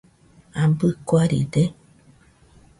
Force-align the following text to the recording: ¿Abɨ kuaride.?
¿Abɨ 0.61 0.87
kuaride.? 1.07 1.63